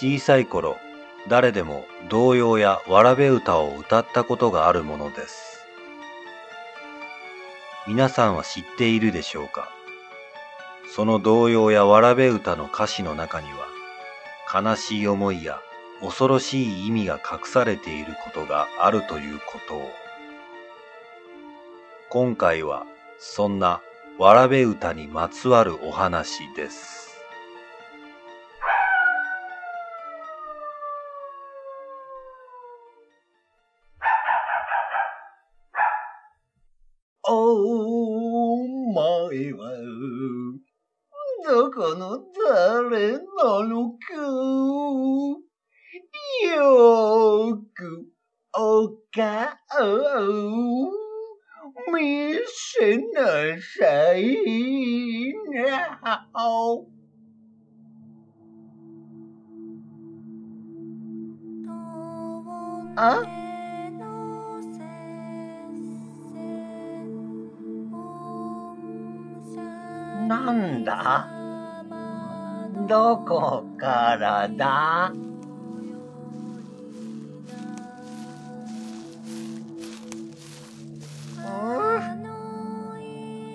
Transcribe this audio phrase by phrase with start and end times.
[0.00, 0.76] 小さい頃、
[1.26, 5.66] 誰でも童謡やわらべ歌を歌ったことがあるものです。
[7.88, 9.68] 皆さんは知っているでしょうか？
[10.94, 15.60] その童謡やわらべ歌の歌詞の中には、悲しい思いや
[16.00, 19.90] 恐ろしい意味が隠されていることがあるということを。
[22.08, 22.86] 今回は、
[23.18, 23.80] そんな
[24.16, 26.97] わらべ歌にまつわるお話です。
[42.98, 43.20] 誰な
[43.62, 43.96] のか、
[46.44, 48.08] よーく
[48.52, 49.22] お顔
[50.82, 50.90] を
[51.94, 56.26] 見せなさいな。
[56.34, 56.76] あ？
[70.26, 71.37] なんだ？
[72.88, 75.12] どこからだ？
[75.12, 75.20] うん。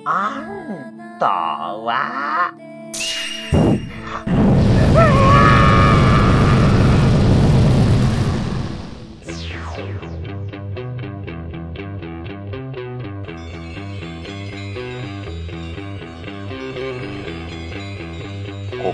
[0.06, 2.22] あんたは？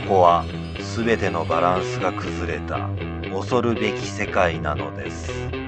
[0.09, 0.43] ここは
[0.97, 2.89] 全てのバランスが崩れた
[3.31, 5.58] 恐るべき世界なのです。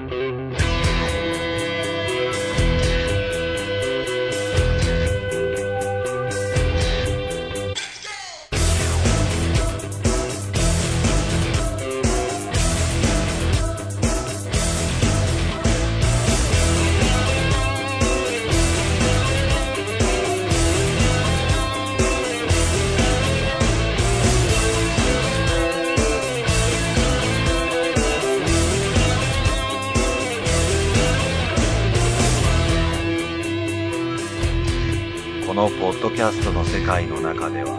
[36.02, 37.78] ドキャストの世界の中では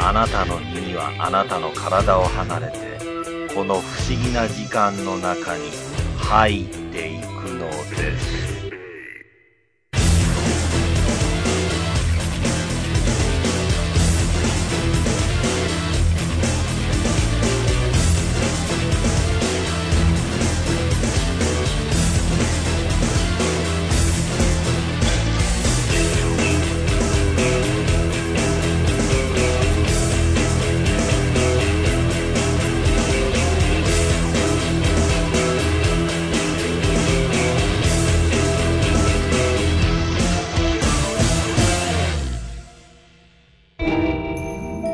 [0.00, 2.98] あなたの耳はあなたの体を離れて
[3.54, 5.70] この不思議な時間の中に
[6.18, 7.31] 入っていく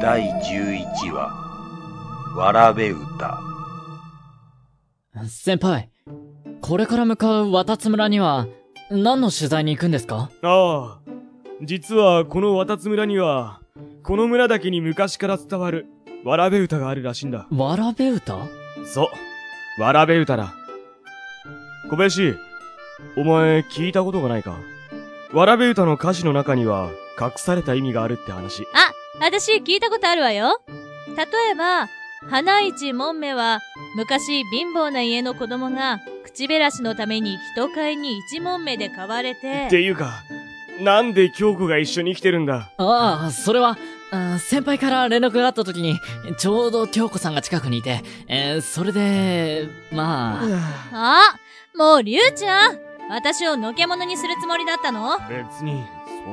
[0.00, 3.40] 第11話わらべ歌
[5.26, 5.90] 先輩、
[6.60, 8.46] これから向かう渡津村には、
[8.90, 10.30] 何の取材に行くんですか？
[10.42, 11.10] ああ、
[11.62, 13.60] 実はこの渡津村には、
[14.04, 15.86] この村だけに昔から伝わる、
[16.24, 17.48] わらべ歌があるらしいんだ。
[17.50, 18.38] わらべ歌？
[18.86, 19.10] そ
[19.78, 20.54] う、わらべ歌だ。
[21.90, 22.34] 小林、
[23.16, 24.56] お前聞いたことがないか？
[25.32, 28.62] わらべ歌の歌詞の中には、隠された意味があるって話。
[28.72, 30.60] あ、私聞いたことあるわよ。
[31.16, 31.88] 例えば、
[32.28, 33.60] 花一門目は、
[33.96, 40.22] 昔貧乏な家の子供が、口減らしのために人買いに一門目で買われてって、いうか、
[40.80, 42.70] なんで京子が一緒に来てるんだ？
[42.76, 43.76] ああ、それは、
[44.12, 45.98] あ先輩から連絡があった時に、
[46.38, 50.40] ちょうど京子さんが近くにいて、えーそれで、ま
[50.92, 52.78] あ、あ、もう、りゅうちゃん
[53.10, 55.18] 私をのけ者にするつもりだったの？
[55.28, 55.82] 別に、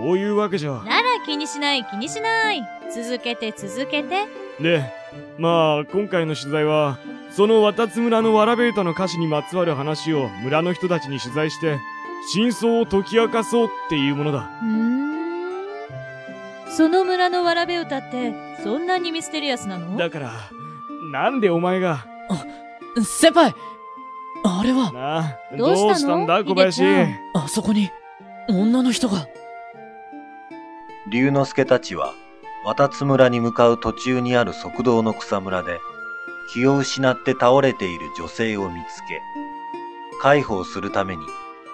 [0.03, 0.71] そういうわけじゃ。
[0.71, 2.62] なら気にしない気にしない。
[2.94, 4.27] 続けて続けて。
[4.62, 4.83] で、
[5.38, 6.97] まあ、今回の取材は、
[7.31, 11.77] その渡津村のわらべ歌の歌詞にまつわる話を村の人たちに取材して、
[12.33, 14.50] 真相を解き明かそうっていうものだ。
[14.62, 14.95] うーん。
[16.69, 18.33] その村のわらべ歌って、
[18.63, 19.98] そんなにミステリアスなの？
[19.98, 20.31] だから、
[21.12, 22.06] なんでお前が、
[23.03, 23.53] 先輩
[24.44, 25.95] あれは、なあ、どうしたの？
[25.95, 26.83] したんだ小林
[27.33, 27.89] あそこに、
[28.50, 29.27] 女の人が。
[31.11, 32.13] 龍之介たちは
[32.65, 35.79] 渡津村に向かう途中にある側道の草むらで
[36.51, 39.21] 気を失って倒れている女性を見つけ
[40.21, 41.23] 介抱するために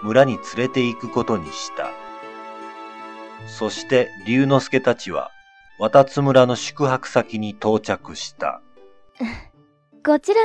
[0.01, 1.91] 村に連れて行くことにした。
[3.47, 5.29] そして龍之介たちは
[5.79, 8.61] 渡津村の宿泊先に到着した。
[10.03, 10.41] こちら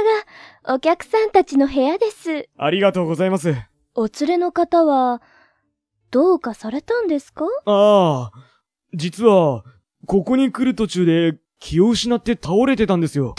[0.66, 2.48] がお客さんたちの部屋です。
[2.58, 3.54] ありがとうございます。
[3.94, 5.22] お連れの方は、
[6.10, 7.46] どうかされたんですか？
[7.64, 8.38] ああ、
[8.96, 9.62] 実は、
[10.06, 13.34] ここに来る途中で気を失って倒れてたんですよ。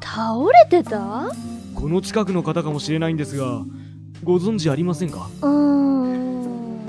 [0.00, 1.30] 倒れてた？
[1.76, 3.62] この近くの方かもしれないんですが、
[4.24, 5.30] ご存知ありませんか？
[5.42, 6.80] うーん、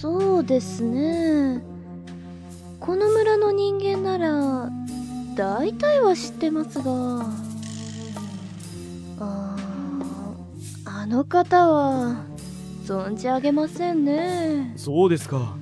[0.00, 1.62] そうですね。
[2.80, 4.70] この村の人間なら、
[5.34, 6.84] 大体は知ってますが、
[9.18, 12.24] あーあの方は、
[12.86, 14.72] 存じ上げませんね。
[14.78, 15.54] そうですか。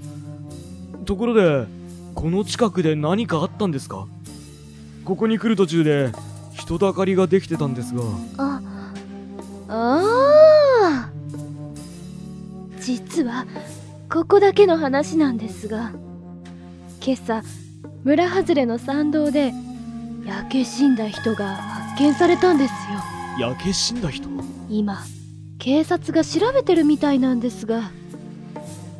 [1.05, 1.67] ところで、
[2.15, 4.07] この近くで何かあったんですか？
[5.05, 6.13] ここに来る途中で、
[6.55, 8.03] 人だかりができてたんですが、
[8.39, 8.61] あ、
[9.69, 10.03] あ
[10.83, 11.11] あ
[12.81, 13.47] 実は、
[14.11, 15.93] ここだけの話なんですが、
[17.05, 17.43] 今朝、
[18.05, 19.53] 村外れの山道で、
[20.27, 22.71] 焼け死んだ人が発見されたんです
[23.39, 23.49] よ。
[23.49, 24.29] 焼け死んだ人？
[24.71, 25.05] 今、
[25.59, 27.91] 警察が調べてるみたいなんですが、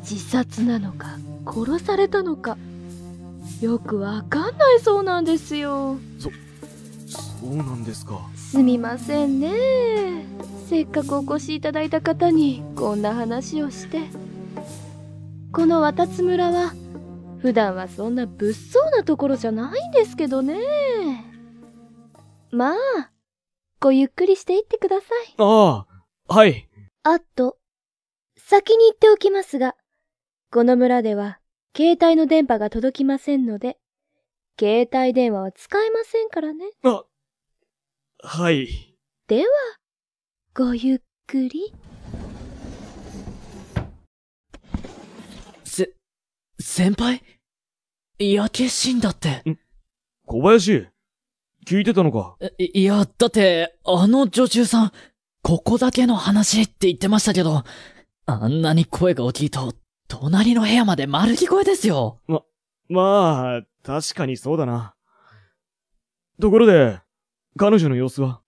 [0.01, 2.57] 自殺なのか、殺されたのか、
[3.61, 5.97] よくわかんないそうなんですよ。
[6.19, 6.29] そ
[7.47, 8.19] うなんですか。
[8.35, 10.25] すみませんね
[10.69, 13.99] せっかくお越しいただいた方にこんな話をして
[15.51, 16.73] この渡津村は
[17.41, 20.55] 普段はそんな物騒なところじゃないんですけどね
[22.49, 22.75] まあ
[23.81, 25.85] ごゆっくりしていってくださいあ
[26.27, 26.67] あ、はい。
[27.03, 27.57] あと
[28.37, 29.75] 先に言っておきますが
[30.55, 31.39] この村では
[31.75, 33.75] 携帯の電波が届きませんので
[34.57, 37.03] 携帯電話は使えませんからねあ、
[38.23, 38.95] はい。
[39.27, 39.45] では、
[40.53, 41.73] ごゆっくり。
[45.65, 45.91] せ、
[46.57, 47.21] 先輩？
[48.17, 49.43] 焼け死んだって。
[50.25, 50.87] 小林、
[51.67, 52.37] 聞いてたのか？
[52.59, 54.91] いいや、だって、あの女中さん、
[55.41, 57.65] ここだけの話って言ってましたけど、
[58.25, 59.73] あんなに声が大きいと、
[60.07, 62.19] 隣の部屋まで丸聞こえですよ。
[62.89, 64.95] まあ、確かにそうだな。
[66.39, 66.99] ところで、
[67.57, 68.41] 彼女の様子は？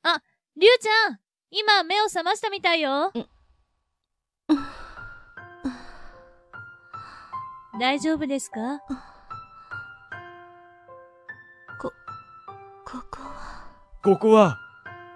[0.57, 1.19] りゅうちゃん
[1.51, 3.11] 今目を覚ましたみたいよ。
[7.79, 8.79] 大丈夫ですか？
[11.79, 11.91] こ
[13.11, 13.67] こは、
[14.03, 14.57] ここは、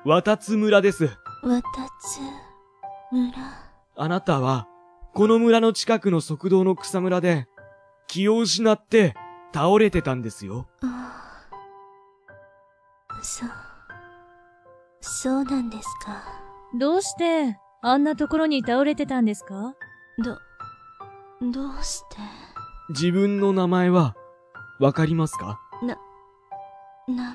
[0.06, 1.06] 渡津村です。
[1.06, 1.12] わ
[1.62, 2.20] たつ、
[3.12, 3.32] 村？
[3.96, 4.68] あなたは、
[5.14, 7.48] この村の近くの側道の草むらで、
[8.08, 9.14] 気を失って
[9.54, 10.68] 倒れてたんですよ。
[10.82, 13.22] ああ。
[13.22, 13.50] そう。
[15.02, 16.24] そうなんですか。
[16.80, 19.76] どうしてあんなところに倒れてたんですか？
[20.24, 20.38] ど、
[21.52, 22.18] どうして？
[22.90, 24.16] 自分の名前は、
[24.80, 25.60] わかりますか？
[25.82, 25.96] 名
[27.16, 27.26] 前？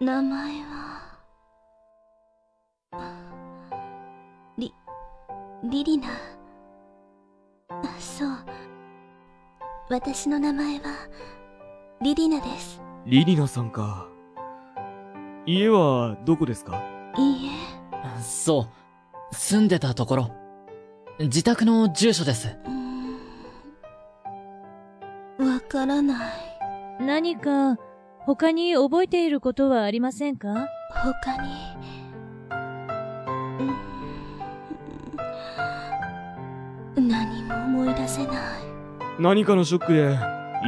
[0.00, 1.00] 名前は？
[5.62, 6.08] リ、リリナ。
[7.68, 8.28] あそう。
[9.90, 10.82] 私の名前は、
[12.00, 12.80] リリナです。
[13.06, 14.06] リリナさんか。
[15.46, 16.82] 家はどこですか？
[17.18, 17.50] いいえ。
[18.22, 18.68] そ
[19.32, 19.34] う。
[19.34, 20.30] 住んでたところ。
[21.18, 22.56] 自宅の住所です。
[22.64, 26.32] うーんわからない。
[27.00, 27.76] 何か
[28.20, 30.68] 他に覚えていることはありませんか？
[31.24, 31.50] 他に。
[37.08, 38.36] 何も思い出せない。
[39.18, 40.18] 何かのショックで、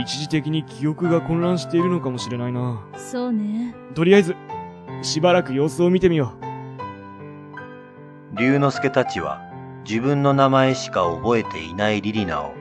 [0.00, 2.82] 一時的に記憶が混乱しているのかもしれないな。
[2.96, 3.74] そうね。
[3.94, 4.36] とりあえず、
[5.02, 6.34] しばらく様子を見てみよ
[8.34, 9.42] 龍之介たちは
[9.84, 12.54] 自分の名前しか覚えていないリリナを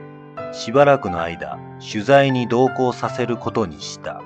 [0.52, 4.20] しばらくの間取材に同行させることにした。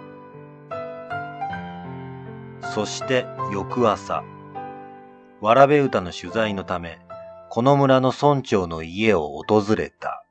[2.74, 4.24] そして翌朝、
[5.40, 6.98] わらべ歌の取材のため、
[7.56, 10.26] この村の村長の家を訪れた。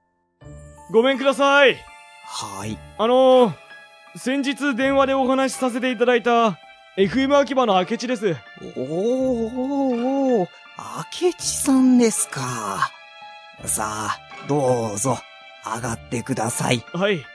[0.92, 0.94] う。
[0.94, 1.76] ごめんください。
[2.24, 2.78] はい。
[3.00, 3.54] あのー、
[4.16, 6.60] 先日電話でお話しさせていただいた、
[6.98, 8.36] FM 秋葉の明智です。
[8.62, 10.50] おーおーおー
[11.24, 12.92] 明智さんですか。
[13.66, 15.18] さあ、どうぞ、
[15.66, 16.86] 上がってください。
[16.94, 17.26] はい。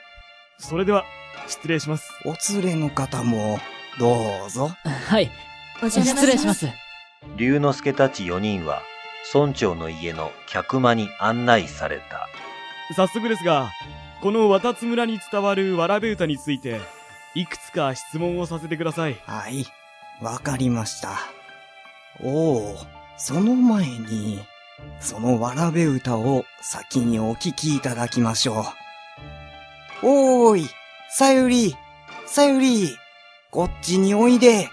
[0.57, 1.03] それでは、
[1.49, 2.09] 失礼します。
[2.23, 3.59] お連れの方も、
[3.99, 4.69] どうぞ。
[4.85, 5.29] はい。
[5.89, 6.69] 失礼します。
[7.35, 8.83] 龍之介たち4人は
[9.33, 12.27] 村長の家の客間に案内された。
[12.95, 13.71] 早速ですが、
[14.21, 16.81] この渡津村に伝わるわらべ歌について、
[17.33, 19.15] いくつか質問をさせてください。
[19.25, 19.65] はい。
[20.21, 21.19] わかりました。
[22.21, 22.77] おお、
[23.17, 24.41] その前に、
[24.99, 28.65] そのわらべ歌を先にお聞きいただきましょ
[30.03, 30.07] う。
[30.07, 30.69] おーい、
[31.09, 31.75] さゆり、
[32.25, 32.95] さゆり、
[33.49, 34.55] こっちにおいで。
[34.55, 34.69] はーい。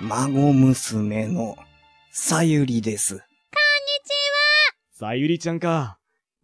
[0.00, 1.56] 孫娘の、
[2.14, 3.22] さゆりです。
[4.90, 5.96] さゆりちゃんか。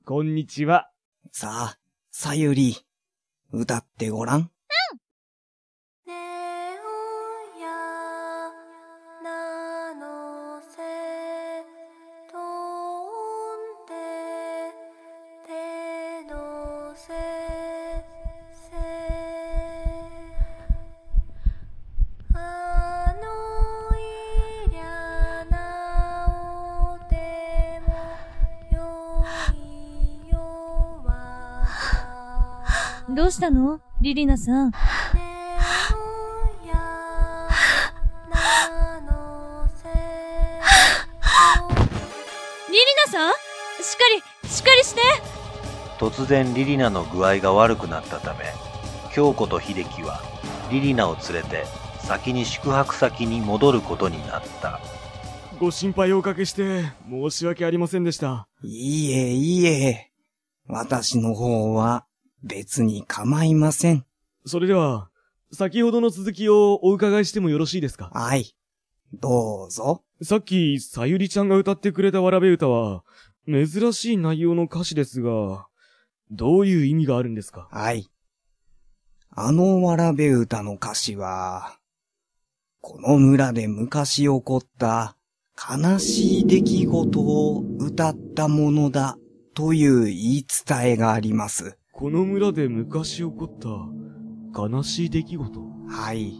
[0.06, 0.88] こんにちは。
[1.30, 1.78] さあ、
[2.10, 2.74] さゆり、
[3.52, 4.50] 歌ってごらん。
[33.38, 33.80] したの？
[34.00, 34.72] リリナさん。
[34.72, 34.76] リ
[42.74, 43.32] リナさん？
[43.32, 43.36] し
[43.94, 43.98] っか
[44.42, 45.00] り、しっかりして
[46.00, 48.40] 突然リリナの具合が悪くなったため、
[49.14, 50.20] 京子と秀樹は
[50.72, 51.64] リリナを連れて
[52.00, 54.80] 先に宿泊先に戻ることになった。
[55.60, 58.48] ご心配をおかけして、申し訳ありませんでした。
[58.64, 60.10] いいえ、いいえ。
[60.66, 62.04] 私の方は、
[62.42, 64.04] 別に構いません。
[64.46, 65.10] それでは、
[65.52, 68.10] 先ほどの続きをお伺いしてもよろしいですか？
[68.12, 68.54] はい。
[69.14, 70.02] どうぞ。
[70.22, 73.02] さっき、さゆりちゃんが歌ってくれたわらべ歌は、
[73.46, 75.66] 珍しい内容の歌詞ですが、
[76.30, 77.68] どういう意味があるんですか？
[77.70, 78.06] はい。
[79.30, 81.78] あのわらべ歌の歌詞は、
[82.80, 85.16] この村で昔起こった
[85.56, 89.16] 悲しい出来事を歌ったものだ
[89.54, 91.77] という言い伝えがあります。
[91.98, 96.32] この村で昔起こった悲しい出来事はい。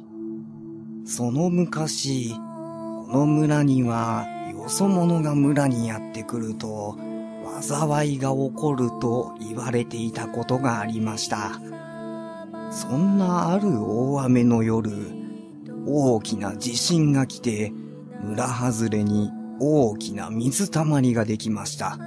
[1.05, 6.97] その昔、この村には、よそ者が村にやってくると、
[7.61, 11.61] 災いが起こると言われていたことがありました。
[12.71, 14.93] そんなある大雨の夜、
[15.88, 17.73] 大きな地震が来て、
[18.23, 21.99] 村外れに大きな水たまりができました。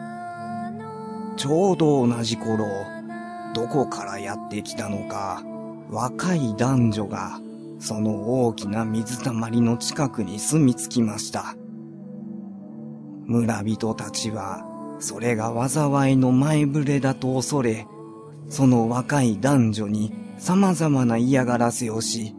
[1.35, 2.65] ちょうど同じ頃、
[3.53, 5.43] どこからやってきたのか、
[5.89, 7.39] 若い男女が、
[7.79, 11.55] その大きな水たまりの近くに住み着きました。
[13.25, 14.65] 村人たちは、
[14.99, 17.87] それが災いの前触れだと恐れ、
[18.49, 22.35] その若い男女に様々な嫌がらせをし、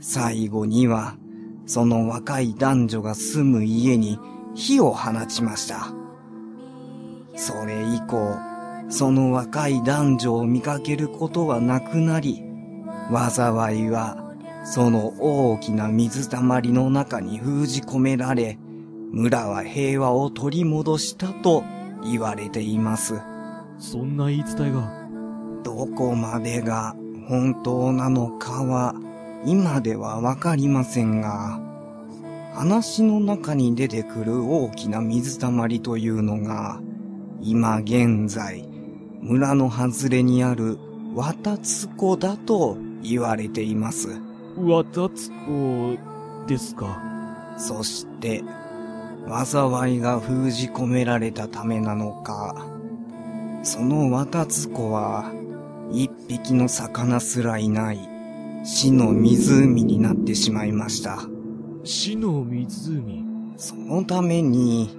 [0.00, 1.16] 最後には、
[1.66, 4.18] その若い男女が住む家に
[4.54, 5.88] 火を放ちました。
[7.36, 8.36] それ以降、
[8.88, 12.44] その若い男女を見かけることはなくなり、
[13.10, 18.58] 災いは、その大きな水たまりの中に封じ込められ、
[19.12, 21.64] 村は平和を取り戻したと
[22.02, 23.20] 言われています。
[23.78, 25.04] そんな言い伝えが。
[25.62, 26.94] どこまでが
[27.28, 28.94] 本当なのかは、
[29.46, 31.60] 今ではわかりませんが、
[32.54, 36.80] 話の中に出てくる大きな水たまりというのが、
[37.40, 38.68] 今現在、
[39.24, 40.78] 村の外れにある
[41.14, 44.20] 渡津湖だと言われています。
[44.58, 45.96] わたつこ
[46.46, 47.00] ですか？
[47.56, 48.44] そして、
[49.26, 52.66] 災いが封じ込められたためなのか、
[53.62, 55.32] その渡津湖は、
[55.90, 57.98] 一匹の魚すらいない
[58.62, 61.20] 死の湖になってしまいました。
[61.82, 63.24] 死の湖？
[63.56, 64.90] そのために、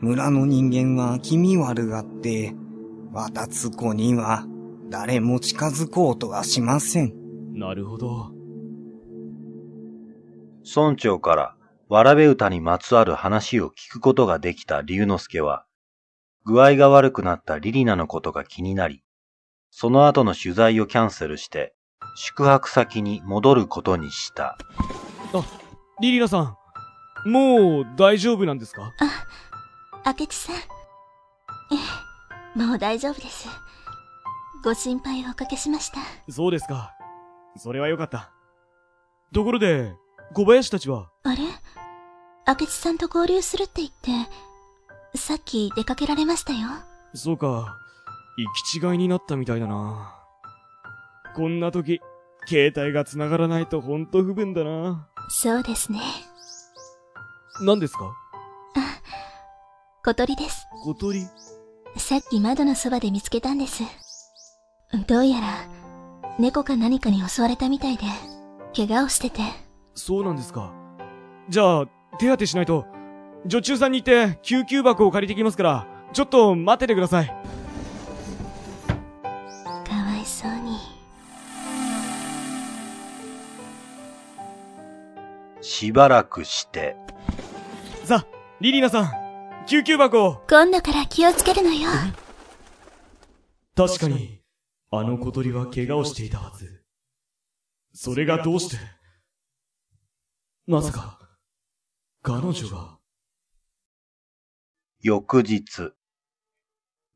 [0.00, 2.52] 村の人間は気味悪がって、
[3.12, 4.46] 渡津湖には
[4.88, 7.12] 誰も近づこうとはしません。
[7.54, 8.30] なるほど。
[10.64, 11.56] 村長から
[11.88, 15.64] わらべ歌にまつわる話を聞くことができた龍之介は、
[16.44, 19.02] 具合が悪くなったリリナのことが気になり、
[19.70, 21.74] その後の取材をキャンセルして、
[22.14, 24.56] 宿泊先に戻ることにした。
[26.00, 26.56] リリナさ
[27.26, 28.92] ん、もう大丈夫なんですか？
[30.06, 30.56] 明智さん。
[30.56, 30.58] え
[31.72, 31.76] え、
[32.54, 33.48] もう大丈夫です。
[34.62, 36.00] ご心配をおかけしました。
[36.28, 36.92] そうですか。
[37.56, 38.30] それはよかった。
[39.32, 39.94] ところで、
[40.34, 41.38] 小林たちは、あれ？
[42.46, 46.68] 明智さんと合流するって言って、さっき出かけられましたよ。
[47.14, 47.76] そうか、
[48.36, 50.16] 行き違いになったみたいだな。
[51.34, 52.00] こんな時、
[52.46, 55.08] 携帯が繋がらないとほんと不便だな。
[55.28, 56.00] そうですね。
[57.62, 58.12] 何ですか？
[60.04, 60.66] 小鳥です。
[60.84, 61.24] 小鳥？
[61.96, 63.82] さっき窓のそばで見つけたんです。
[65.06, 65.46] どうやら、
[66.38, 68.04] 猫か何かに襲われたみたいで、
[68.74, 69.40] 怪我をしてて。
[69.94, 70.72] そうなんですか。
[71.48, 71.86] じゃあ、
[72.18, 72.86] 手当てしないと。
[73.46, 77.26] 女中さんに行って、救急箱を借りてきますから、ちょっと待っててください。
[77.26, 77.32] か
[79.94, 80.78] わいそうに。
[85.60, 86.96] しばらくして、
[88.04, 88.26] さあ、
[88.60, 89.29] リリーナさん、
[89.66, 91.88] 救急箱を今度から気をつけるのよ。
[93.76, 94.40] 確かに、
[94.90, 96.84] あの小鳥は怪我をしていたはず。
[97.92, 98.76] それがどうして？
[100.66, 101.18] まさか、
[102.22, 102.98] 彼女が。
[105.00, 105.92] 翌日、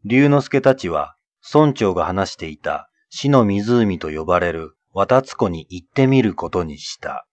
[0.04, 1.16] 龍之介たちは
[1.52, 7.26] 村長が話していた死の湖と呼ばれる渡津湖に行ってみることにした。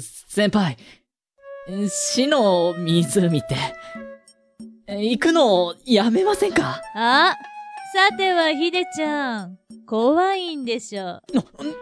[0.00, 0.76] 先輩、
[1.88, 3.56] 死の湖って、
[4.88, 6.80] 行くのやめませんか？
[6.94, 7.36] あ、
[7.94, 11.04] さてはひでちゃん、怖いんでしょ。
[11.04, 11.22] な、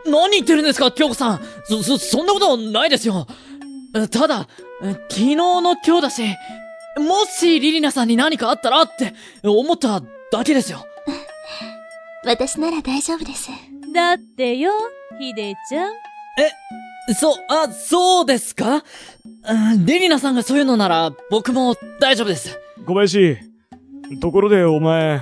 [0.06, 3.26] 何言ってるんですか、京子さんそ、そ、そんなことないですよ
[4.10, 4.48] ただ、
[5.08, 6.22] 昨日の今日だし、
[6.98, 10.84] もしリリナさんに何かあったらって思っただけですよ。
[12.24, 13.50] 私なら大丈夫です。
[13.94, 14.72] だってよ、
[15.20, 15.92] ひでちゃん。
[17.14, 18.82] そう、あ、そうですか？
[19.48, 22.58] うんリリナさんがそういうのなら僕も大丈夫です。
[22.84, 23.38] 小林、
[24.20, 25.20] ところでお前、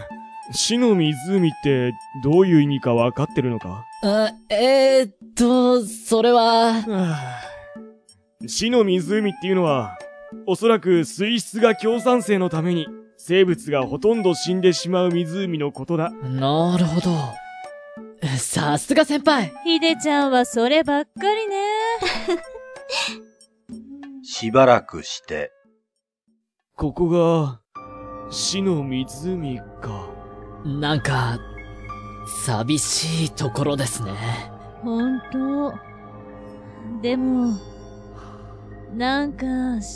[0.52, 1.92] 死の湖って
[2.22, 3.84] どういう意味かわかってるのか？
[4.02, 6.74] あえー、っと、それは、
[8.46, 9.96] 死の湖っていうのは、
[10.46, 16.10] おそらく水質が強酸性のために、生物がほとんど死んでしまう湖のことだ。
[16.10, 17.10] なるほど。
[18.36, 21.56] さすが先輩ひでちゃんはそればっかりね。
[24.24, 25.52] しばらくして、
[26.76, 27.60] ここが、
[28.30, 30.08] 死の湖か。
[30.64, 31.38] なんか、
[32.44, 34.10] 寂しいところですね。
[34.82, 35.72] ほんと。
[37.00, 37.52] でも、
[38.92, 39.46] なんか、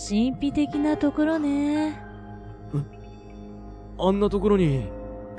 [0.09, 2.01] 神秘的なところね。
[3.99, 4.87] あんなところに、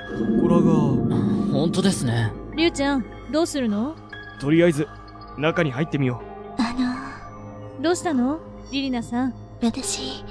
[0.09, 0.71] 祠が、
[1.53, 2.33] 本当ですね。
[2.57, 3.95] りゅうちゃん、どうするの？
[4.41, 4.89] とりあえず、
[5.37, 6.21] 中に入ってみよ
[6.57, 6.73] あ
[7.77, 8.41] の、どうしたの？
[8.73, 9.33] リリナさん。
[9.61, 10.25] 私、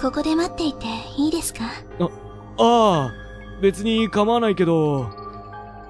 [0.00, 0.86] ここで待っていて
[1.18, 1.64] いいですか？
[1.98, 2.04] う。
[2.58, 3.12] ああ、
[3.60, 5.10] 別に構わないけど、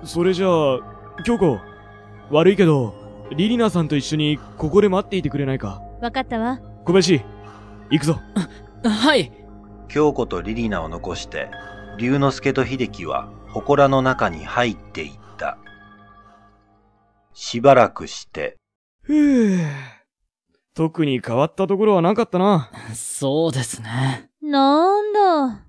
[0.05, 0.79] それじゃあ、
[1.25, 1.59] 京子、
[2.31, 2.95] 悪いけど、
[3.35, 5.83] リリナさんと一緒にここで待っていてくれないか？
[6.01, 6.61] わかったわ。
[6.85, 7.21] 小林、
[7.91, 8.21] 行くぞ。
[8.85, 9.33] はい。
[9.89, 11.49] 京子とリリナを残して、
[11.99, 15.59] 龍之介と秀樹は祠の中に入っていった。
[17.33, 18.57] しばらくして、
[19.03, 19.96] ふぅ。
[20.77, 22.71] 特に変わったところはなかったな。
[22.95, 24.29] そうですね。
[24.43, 25.63] なんだ。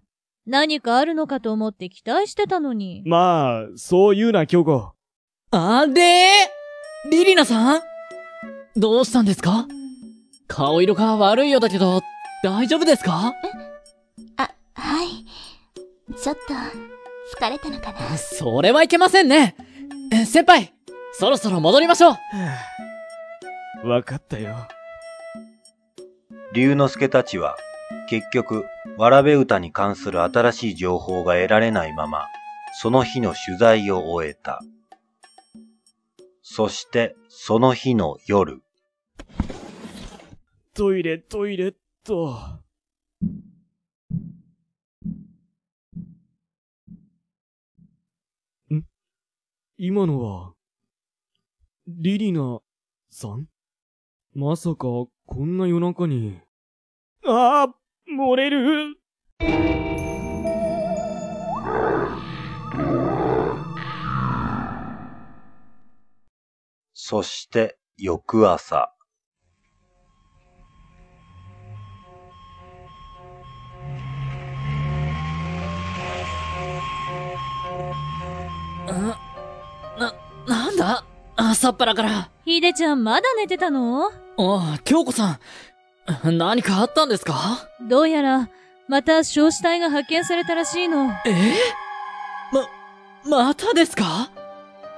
[0.46, 3.04] 何かあるのかと思って期待してたのに。
[3.06, 4.92] まあ、そう言うな、京子。
[5.52, 6.30] あれ
[7.10, 7.82] リリナさん？
[8.76, 9.66] どうしたんですか？
[10.48, 12.02] 顔色が悪いようだけど、
[12.44, 13.34] 大丈夫ですか？
[14.36, 15.08] あ、はい。
[16.18, 16.54] ちょっと、
[17.38, 18.18] 疲れたのかな？
[18.18, 19.56] それはいけませんね。
[20.12, 20.74] え先輩、
[21.14, 22.12] そろそろ戻りましょ
[23.84, 23.88] う。
[23.88, 24.68] わかったよ。
[26.54, 27.58] 龍之介たちは、
[28.10, 28.66] 結局、
[28.98, 32.26] わらべ歌に関する新しい情報が得られないまま、
[32.80, 34.62] その日の取材を終えた。
[36.42, 38.62] そして、その日の夜、
[40.74, 42.40] トイレ、トイレっと。
[48.72, 48.84] ん？
[49.78, 50.54] 今のは、
[51.88, 52.60] リリナ
[53.10, 53.48] さん？
[54.34, 54.88] まさか、
[55.28, 56.40] こんな夜中に。
[57.26, 57.76] ああ
[58.10, 58.98] 漏れる
[66.94, 68.94] そして、翌朝、
[78.88, 80.14] な、
[80.48, 81.04] なんだ？
[81.36, 82.32] 朝っぱらから。
[82.46, 84.10] ひでちゃんまだ寝てたの？
[84.40, 85.40] ああ、京子さ
[86.24, 86.38] ん。
[86.38, 87.68] 何かあったんですか？
[87.82, 88.50] どうやら、
[88.88, 91.12] また焼死体が発見されたらしいの。
[91.26, 91.54] え？
[93.26, 94.30] ま、またですか？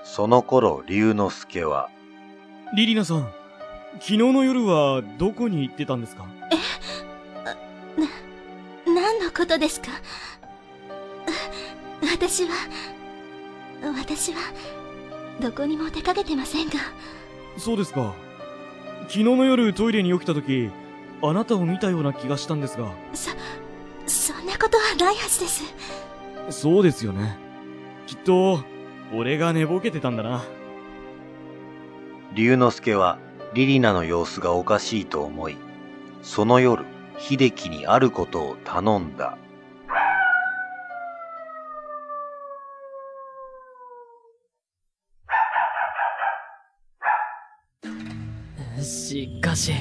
[0.03, 1.89] その頃、龍之介は、
[2.75, 3.31] リリナさん、
[3.93, 6.25] 昨日の夜はどこに行ってたんですか？
[8.85, 9.87] 何のことですか？
[12.01, 12.49] 私は、
[13.97, 14.39] 私は、
[15.39, 16.73] どこにも出かけてませんが、
[17.57, 18.13] そうですか。
[19.09, 20.69] 昨日の夜トイレに起きた時、
[21.23, 22.93] あなたを見たような気がしたんですが。
[23.15, 23.31] そ、
[24.05, 25.63] そんなことはないはずです。
[26.51, 27.35] そうですよね。
[28.05, 28.63] きっと、
[29.11, 30.43] 俺が寝ぼけてたんだな。
[32.35, 33.17] 龍之介は、
[33.55, 35.57] リリナの様子がおかしいと思い、
[36.21, 36.85] その夜、
[37.17, 39.39] 秀樹にあることを頼んだ。
[48.81, 49.73] しかし、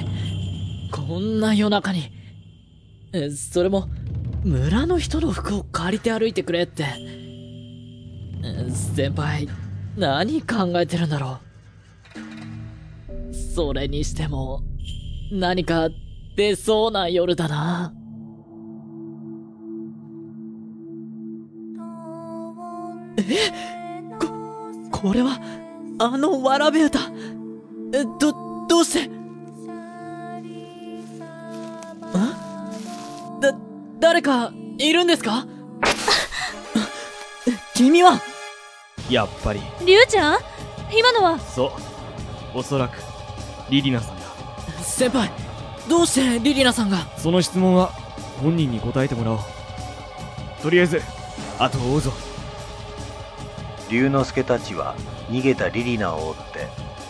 [0.91, 2.11] こんな夜中に、
[3.35, 3.87] それも、
[4.43, 6.85] 村の人の服を借りて歩いてくれって。
[8.95, 9.47] 先輩、
[9.97, 11.39] 何考えてるんだろ
[13.31, 13.35] う。
[13.35, 14.61] それにしても、
[15.31, 15.89] 何か
[16.35, 17.93] 出そうな夜だな。
[23.17, 23.51] え
[24.17, 24.27] こ、
[24.91, 25.39] これは、
[25.99, 26.99] あのわらべ歌。
[27.93, 28.28] え、ど、
[28.79, 29.11] どうしてん
[33.41, 33.53] だ、
[33.99, 35.45] 誰か、いるんですか？
[37.75, 38.21] 君は？
[39.09, 40.37] やっぱり、リュウちゃん？
[40.97, 41.73] 今のは、そ
[42.55, 42.59] う。
[42.59, 42.99] おそらく、
[43.69, 44.21] リリナさんだ。
[44.81, 45.29] 先輩、
[45.89, 46.99] どうしてリリナさんが？
[47.17, 47.87] その質問は、
[48.41, 49.39] 本人に答えてもらおう。
[50.63, 51.01] とりあえず、
[51.59, 52.13] 後を追うぞ。
[53.89, 54.95] 龍之介たちは
[55.29, 56.67] 逃げたリリナを追って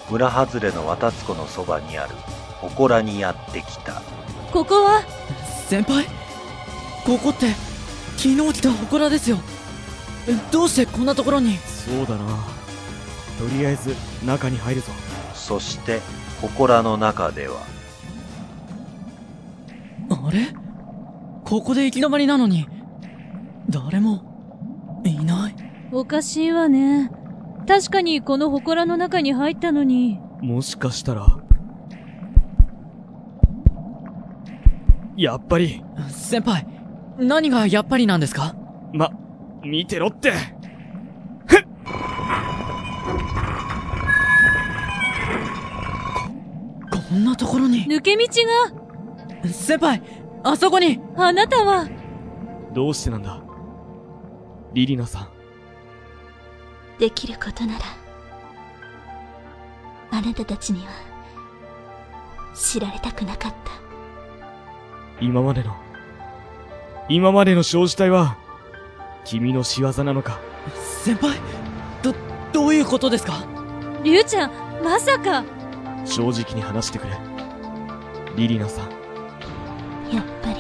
[0.10, 2.16] 村外れの渡津湖のそばにある
[2.62, 4.02] 祠にやってきた
[4.52, 5.04] ここは、
[5.68, 6.06] 先輩
[7.06, 7.52] ここって、
[8.18, 9.38] 昨日来た祠ですよ。
[10.28, 11.58] えどうしてこんなところに？
[11.58, 12.26] そうだな。
[13.40, 13.96] とりあえず、
[14.26, 14.92] 中に入るぞ。
[15.34, 16.02] そして
[16.42, 17.62] 祠の中では
[20.10, 20.54] あれ？
[21.46, 22.68] ここで行き止まりなのに、
[23.70, 25.56] 誰も、いない。
[25.92, 27.10] おかしいわね。
[27.70, 31.28] 確かにこの祠の中に入ったのに、もしかしたら、
[35.16, 36.66] やっぱり、先輩、
[37.20, 38.56] 何がやっぱりなんですか？
[38.92, 39.12] ま、
[39.62, 40.34] 見てろって。
[47.12, 47.86] こんなところに。
[47.86, 48.26] 抜け道
[49.46, 50.02] 先輩、
[50.44, 50.98] あそこに。
[51.16, 51.88] が、あなたは、
[52.74, 53.44] どうしてなんだ？
[54.74, 55.29] リリナさん。
[57.00, 57.86] できることなら、
[60.12, 60.92] あなたたちには、
[62.54, 63.58] 知られたくなかった。
[65.22, 65.76] 今までの、
[67.08, 68.38] 今までの少子体は、
[69.24, 70.40] 君の仕業なのか？
[71.04, 71.40] 先輩、
[72.04, 72.14] ど、
[72.52, 73.46] どういうことですか？
[74.04, 74.52] リュウちゃん、
[74.84, 75.46] まさか、
[76.06, 77.18] 正直に話してくれ。
[78.36, 78.90] リリナさん。
[80.14, 80.56] やっぱり、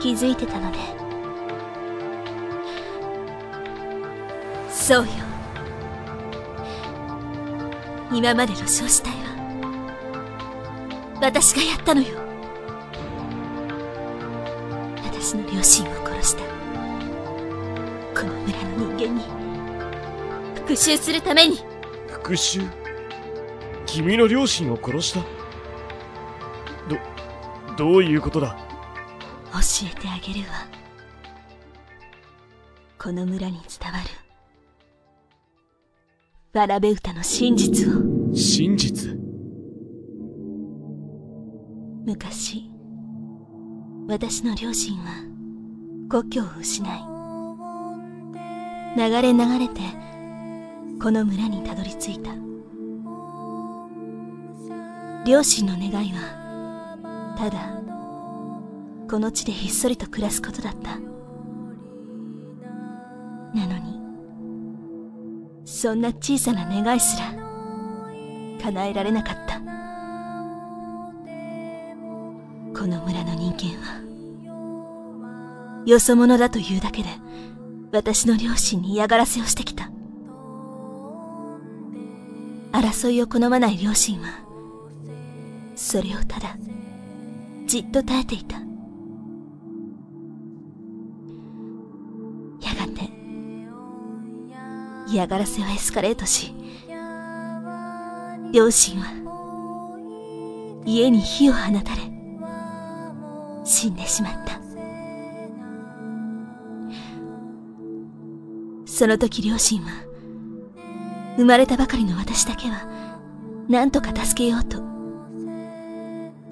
[0.00, 1.03] 気づいてたのね。
[4.84, 5.12] そうよ。
[8.12, 9.16] 今までの少子体は、
[11.22, 12.18] 私がやったのよ。
[15.02, 16.42] 私の両親を殺した。
[18.14, 19.24] この村の人間に、
[20.54, 21.56] 復讐するために、
[22.08, 22.70] 復讐？
[23.86, 25.20] 君の両親を殺した？
[26.90, 26.98] ど、
[27.78, 28.54] どういうことだ？
[29.50, 30.68] 教えてあげるわ。
[32.98, 34.04] この村に伝わる、
[36.54, 37.90] わらべ歌の真実を。
[38.32, 39.18] 真実？
[42.06, 42.70] 昔、
[44.06, 45.24] 私の両親は
[46.08, 46.86] 故郷を失い、
[48.96, 49.80] 流れ流れて
[51.02, 52.30] この村にたどり着いた。
[55.26, 57.80] 両親の願いは、ただ、
[59.10, 61.00] この地でひっそりと暮らすことだった。
[63.58, 63.93] なのに、
[65.84, 67.34] そんな小さな願いすら、
[68.62, 69.60] 叶えられなかった。
[72.72, 74.00] この村の人間は、
[75.84, 77.10] よそ者だというだけで、
[77.92, 79.90] 私の両親に嫌がらせをしてきた。
[82.72, 84.28] 争いを好まない両親は、
[85.76, 86.56] それをただ、
[87.66, 88.56] じっと耐えていた。
[95.14, 96.52] 嫌がらせはエスカレートし、
[98.52, 102.02] 両親は、家に火を放たれ、
[103.64, 104.60] 死んでしまった。
[108.86, 109.90] その時両親は、
[111.36, 112.88] 生まれたばかりの私だけは、
[113.68, 114.78] 何とか助けようと、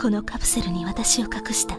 [0.01, 1.77] このカプセルに私を隠した。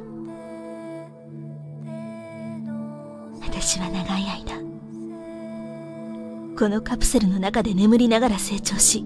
[3.42, 4.73] 私は長い間、
[6.58, 9.06] このカプセルの中で眠りながら成長し、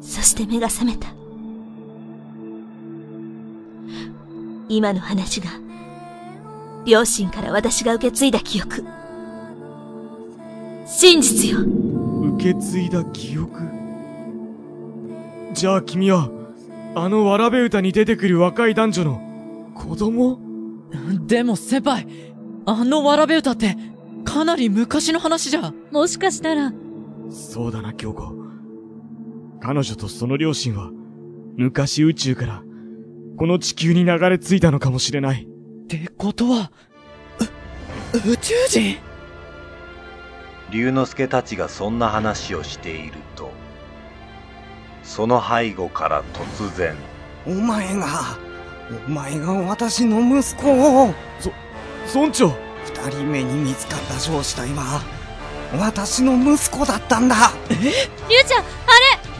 [0.00, 1.08] そして目が覚めた。
[4.68, 5.46] 今の話が、
[6.84, 8.84] 両親から私が受け継いだ記憶。
[10.86, 11.58] 真実よ
[12.34, 13.60] 受け継いだ記憶？
[15.52, 16.30] じゃあ君は、
[16.94, 20.38] あのわらべ歌に出てくる若い男女の子供？
[21.26, 22.06] でも先輩、
[22.64, 23.76] あのわらべ歌って、
[24.28, 25.72] かなり昔の話じゃ。
[25.90, 26.70] もしかしたら、
[27.30, 28.34] そうだな、京子。
[29.60, 30.90] 彼女とその両親は、
[31.56, 32.62] 昔宇宙から、
[33.38, 35.44] この地球に流れ着いたのかもしれない。
[35.44, 36.70] ってことは、
[38.12, 38.98] う、宇宙人？
[40.72, 43.50] 龍之介たちがそんな話をしていると、
[45.04, 46.94] その背後から突然、
[47.46, 48.36] お前が、
[49.06, 51.14] お前が私の息子を、
[52.14, 55.02] 村長二人目に見つかった上司隊は、
[55.78, 57.52] 私の息子だったんだ。
[57.68, 57.92] リュウ
[58.46, 58.64] ちゃん、あ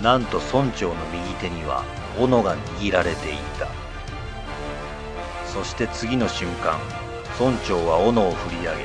[0.02, 1.82] なんと村長の右手には
[2.18, 3.66] 斧が握られていた。
[5.46, 6.78] そして次の瞬間
[7.40, 8.84] 村長は斧を振り上げ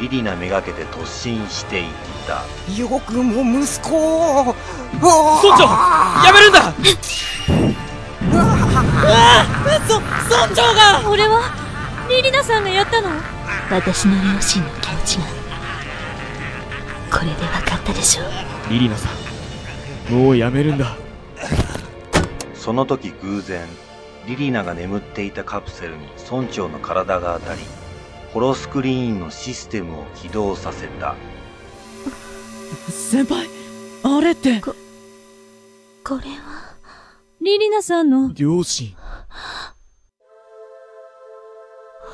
[0.00, 1.90] リリナめがけて突進していっ
[2.26, 2.44] た。
[2.78, 4.54] よくも息子を。
[5.00, 5.64] 村長
[6.24, 6.74] やめるんだ！
[9.88, 11.42] そ、村長がれこれは、
[12.08, 13.10] リリナさんがやったの？
[13.70, 15.24] 私の両親の気持ちが
[17.10, 18.26] これで分かったでしょう。
[18.70, 19.08] リリナさ
[20.10, 20.96] ん、もうやめるんだ。
[22.54, 23.66] その時偶然
[24.26, 27.60] リリナが眠っていたカプセルに村長の体が当たり
[28.32, 31.14] ホロスクリーンのシステムを起動させた。
[32.88, 33.48] 先輩、
[34.02, 34.74] あれって、こ
[36.10, 36.76] れは？
[37.40, 38.96] リリナさんの、両親。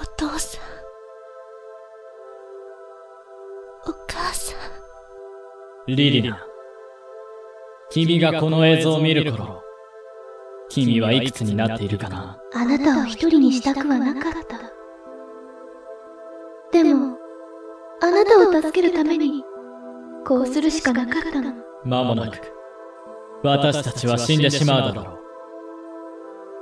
[0.03, 0.61] お父さん
[5.97, 6.41] リリナ。
[7.91, 9.63] 君がこの映像を見る頃、
[10.69, 14.59] 君はいくつになっているかなあなたを一人にしたくはなかった。
[16.71, 17.17] でも、
[18.01, 19.43] あなたを助けるために、
[20.25, 21.53] こうするしかなかったの。
[21.85, 22.39] 間もなく、
[23.43, 25.19] 私たちは死んでしまうだろう。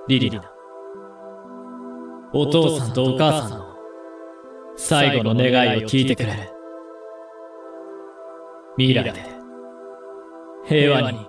[0.08, 0.50] リリナ。
[2.32, 3.76] お父さんとお母さんの
[4.76, 6.57] 最後の願いを聞いてくれ。
[8.78, 9.12] 未来で、
[10.64, 11.26] 平和に、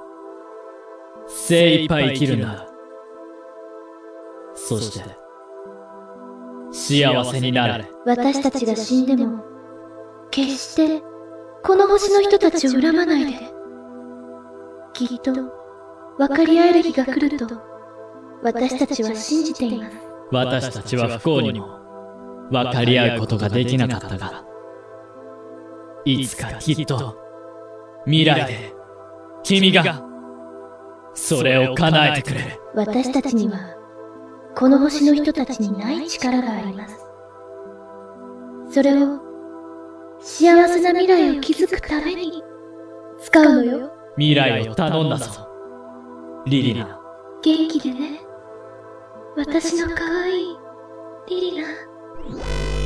[1.28, 2.68] 精一杯生きるんだ。
[4.54, 5.04] そして、
[6.72, 7.90] 幸せになれ。
[8.06, 9.44] 私たちが死んでも、
[10.30, 11.02] 決して、
[11.64, 13.40] この星の人たちを恨まないで。
[14.94, 15.34] きっと、
[16.20, 17.48] 分かり合える日が来ると、
[18.44, 19.98] 私たちは信じています。
[20.32, 21.80] 私たちは不幸にも
[22.52, 24.46] 分かり合うことができなかったが、
[26.06, 27.29] いつかきっと
[28.10, 28.74] 未来で
[29.44, 30.02] 君が
[31.14, 32.60] それを叶えてくれる。
[32.74, 33.76] 私たちには、
[34.56, 36.98] この星の人たちにない力があります。
[38.72, 39.20] それを、
[40.20, 42.44] 幸せな未来を築くために、
[43.20, 43.92] 使うのよ。
[44.18, 45.48] 未来を頼んだぞ。
[46.48, 47.00] リリナ。
[47.44, 48.22] 元気でね。
[49.38, 50.58] 私の可愛い、
[51.28, 52.79] リリナ。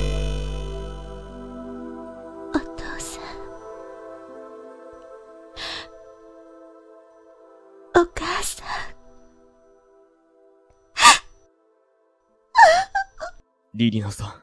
[13.76, 14.34] リリナさん。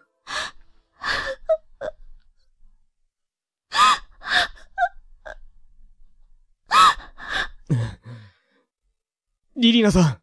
[9.56, 10.18] リリナさん。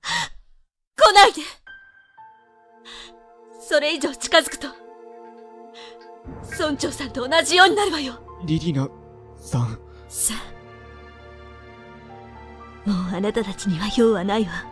[0.98, 1.42] 来ないで
[3.62, 4.68] それ以上近づくと
[6.52, 8.90] 村長さんと同じようになるわよリリナ
[9.38, 9.80] さん。
[10.10, 10.34] さ
[12.86, 14.66] あもうあなたたちには用はないわ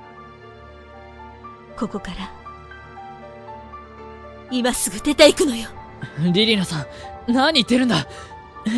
[1.77, 2.44] ここから
[4.57, 5.69] 今すぐ出ていくのよ
[6.19, 6.85] リリナさ
[7.27, 8.07] ん、何言ってるんだ？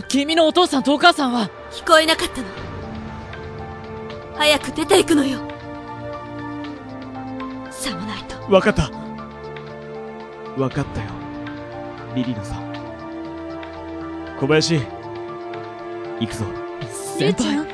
[0.08, 2.48] 君のお父さんとお母さんは、聞こえなかったの
[4.36, 5.40] 早く出ていくのよ
[7.72, 8.90] さもないとわかった。
[10.58, 11.10] わかったよ。
[12.16, 12.68] リリナさん。
[14.40, 14.80] 小林。
[16.20, 16.46] 行くぞ。
[17.18, 17.66] 先輩。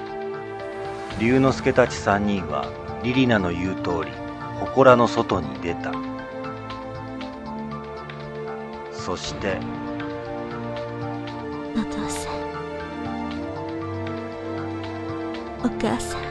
[1.20, 2.68] 龍之介たち三人は
[3.04, 4.12] リリナの言う通り
[4.60, 5.92] 祠の外に出た
[9.04, 9.60] そして。
[11.76, 12.34] お父さん。
[15.62, 16.22] お母さん。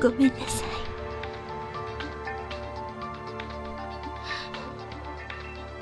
[0.00, 0.68] ごめんなさい。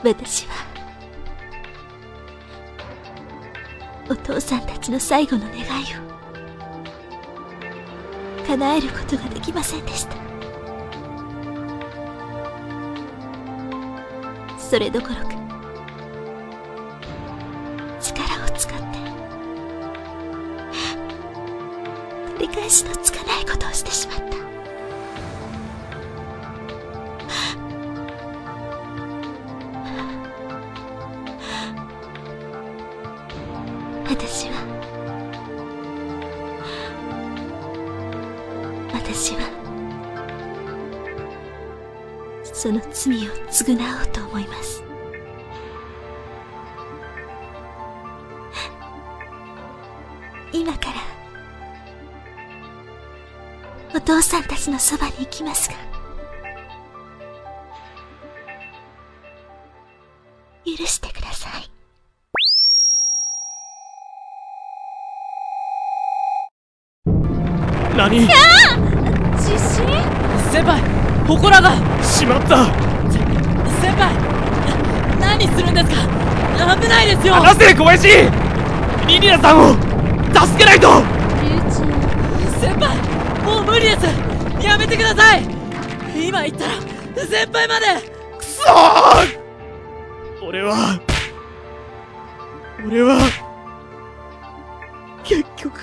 [0.02, 0.54] 私は。
[4.08, 5.66] お父さんたちの最後の願いを。
[8.46, 10.23] 叶えることができませんでした。
[14.70, 15.22] それどころか。
[18.00, 18.84] 力を使って。
[22.36, 24.24] 繰り返しのつかないことをしてしまった。
[34.10, 34.54] 私は。
[38.92, 39.43] 私は。
[42.64, 44.82] その罪を償おうと思います。
[50.50, 50.94] 今から、
[53.94, 55.93] お父さんたちのそばに行きますが、
[77.94, 79.74] リリナさんを
[80.34, 80.88] 助けないと。
[82.60, 82.96] 先輩
[83.44, 84.66] もう無理です。
[84.66, 85.44] やめてください。
[86.16, 86.72] 今言ったら
[87.24, 87.86] 先輩まで。
[88.36, 90.44] くそー。
[90.44, 91.00] 俺は
[92.84, 93.16] 俺は
[95.22, 95.80] 結局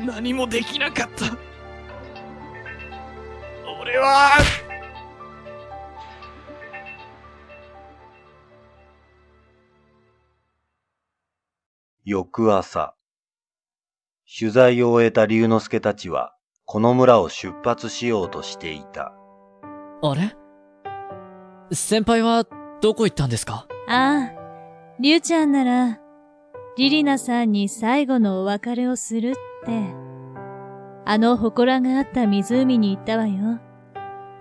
[0.00, 1.38] 何もできなかった。
[3.80, 4.30] 俺は
[12.10, 12.94] 翌朝、
[14.24, 19.12] 取材を終えた龍之介たちは、この村を出発しようとしていた。
[20.00, 20.34] あれ？
[21.70, 22.46] 先輩は
[22.80, 23.66] どこ行ったんですか？
[23.88, 26.00] ああ、リュウちゃんなら、
[26.78, 29.34] リリナさんに最後のお別れをするっ
[29.66, 29.94] て、
[31.04, 33.60] あの祠があった湖に行ったわよ。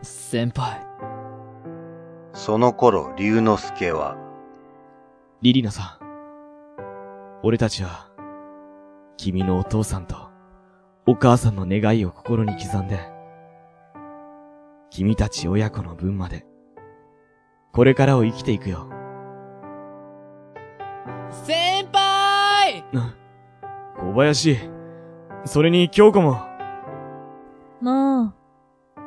[0.03, 0.87] 先輩。
[2.31, 4.15] その頃、龍之介は、
[5.41, 5.96] リリナさん
[7.47, 8.09] 俺たちは
[9.15, 10.17] 君のお父さんと
[11.05, 12.99] お母さんの願いを心に刻んで
[14.89, 16.45] 君たち親子の分まで
[17.71, 18.89] これからを生きていくよ。
[21.45, 22.83] 先輩！
[23.97, 24.57] 小林
[25.45, 26.41] それに京子も。
[27.79, 28.33] もう、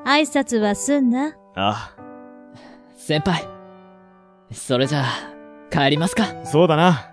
[0.07, 1.95] 挨拶は済んだあ。
[2.97, 3.47] 先輩
[4.51, 6.43] それじゃあ帰りますか。
[6.47, 7.07] そうだな。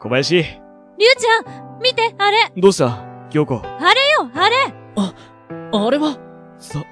[0.00, 0.63] 小林
[0.98, 2.52] リュウちゃん見てあれ。
[2.56, 3.04] どうした？
[3.30, 3.56] 京子。
[3.56, 4.74] あれよあれ。
[4.96, 6.18] あれは？
[6.58, 6.84] さ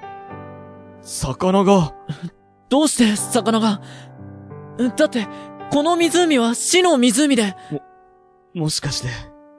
[1.01, 1.93] 魚が。
[2.69, 3.81] どうして魚が？
[4.95, 5.27] だって
[5.71, 7.55] この湖は死の湖で。
[8.53, 9.07] もしかして。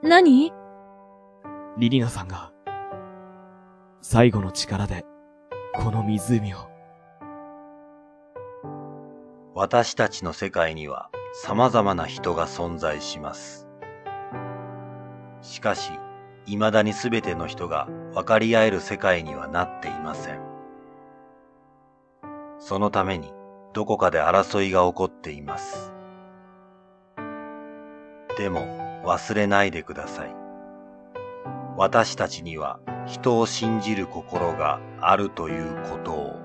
[0.03, 0.53] 何？
[1.77, 2.51] リリナさんが
[4.01, 5.05] 最後の力で
[5.73, 6.57] この湖を。
[9.55, 13.64] 私たちの世界には様々な人が存在します。
[15.45, 15.91] しかし、
[16.47, 20.39] 未だに全ての人が分かり合える世界にはなっていません。
[22.59, 23.31] そのために、
[23.73, 25.93] どこかで争いが起こっています。
[28.37, 28.61] でも、
[29.05, 30.35] 忘れないでください。
[31.77, 36.44] 私たちには人を信じる心があるということを。